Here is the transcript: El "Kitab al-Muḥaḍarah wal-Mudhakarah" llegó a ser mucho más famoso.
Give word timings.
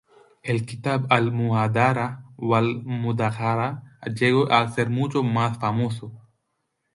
El 0.49 0.59
"Kitab 0.69 1.01
al-Muḥaḍarah 1.15 2.11
wal-Mudhakarah" 2.49 3.73
llegó 4.17 4.43
a 4.57 4.59
ser 4.73 4.87
mucho 4.97 5.19
más 5.35 5.53
famoso. 5.63 6.05